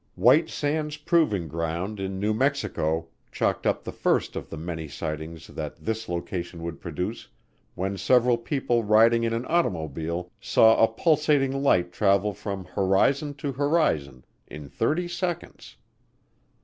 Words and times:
White 0.15 0.49
Sands 0.49 0.97
Proving 0.97 1.47
Ground 1.47 1.99
in 1.99 2.19
New 2.19 2.33
Mexico 2.33 3.09
chalked 3.31 3.67
up 3.67 3.83
the 3.83 3.91
first 3.91 4.35
of 4.35 4.49
the 4.49 4.57
many 4.57 4.87
sightings 4.87 5.45
that 5.45 5.75
this 5.75 6.09
location 6.09 6.63
would 6.63 6.81
produce 6.81 7.27
when 7.75 7.99
several 7.99 8.35
people 8.39 8.83
riding 8.83 9.23
in 9.23 9.31
an 9.31 9.45
automobile 9.45 10.31
saw 10.39 10.83
a 10.83 10.87
pulsating 10.87 11.51
light 11.61 11.91
travel 11.93 12.33
from 12.33 12.65
horizon 12.65 13.35
to 13.35 13.51
horizon 13.51 14.25
in 14.47 14.69
thirty 14.69 15.07
seconds. 15.07 15.77